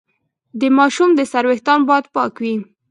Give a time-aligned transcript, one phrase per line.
[0.59, 2.55] د ماشوم د سر ویښتان باید پاک وي۔